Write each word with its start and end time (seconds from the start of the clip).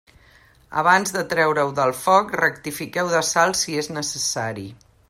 Abans 0.81 1.13
de 1.17 1.21
treure-ho 1.33 1.75
del 1.81 1.93
foc, 1.99 2.35
rectifiqueu 2.41 3.13
de 3.13 3.23
sal 3.35 3.57
si 3.63 3.79
és 3.85 3.93
necessari. 3.99 4.69